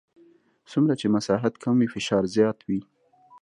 څومره 0.71 0.93
چې 0.99 1.07
مساحت 1.15 1.53
کم 1.63 1.75
وي 1.79 1.87
فشار 1.93 2.23
زیات 2.35 2.57
وي. 2.67 2.79